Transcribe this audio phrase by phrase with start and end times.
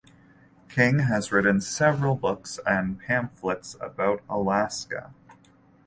[0.67, 5.13] King has written several books and pamphlets about Alaska.